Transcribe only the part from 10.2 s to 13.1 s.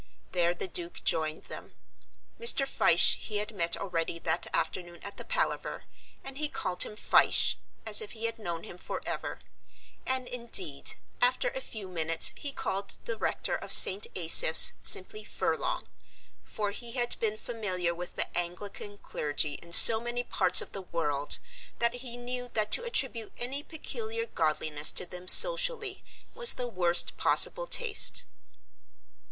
indeed, after a few minutes he called